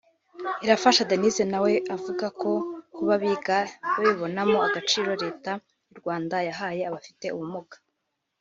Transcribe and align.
Irafasha 0.65 1.03
Denyse 1.09 1.43
nawe 1.51 1.71
avuga 1.95 2.25
ko 2.41 2.51
kuba 2.95 3.13
biga 3.23 3.57
babibonamo 3.95 4.57
agaciro 4.67 5.09
Leta 5.23 5.51
y’u 5.89 5.95
Rwanda 5.99 6.35
yahaye 6.47 6.81
abafite 6.85 7.25
ubumuga 7.35 7.75